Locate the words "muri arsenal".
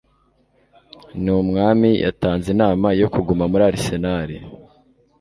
3.51-4.29